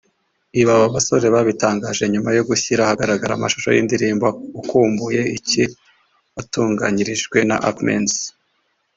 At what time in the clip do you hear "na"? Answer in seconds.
7.49-7.55